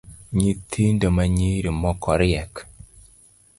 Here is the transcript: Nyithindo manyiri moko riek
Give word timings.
Nyithindo 0.37 1.07
manyiri 1.15 1.69
moko 1.81 2.09
riek 2.19 2.53